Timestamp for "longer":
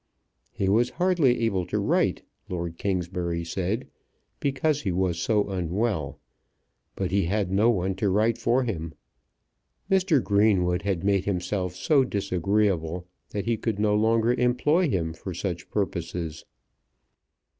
13.95-14.33